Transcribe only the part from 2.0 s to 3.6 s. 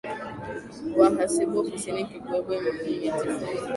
kibwebwe mejifunga,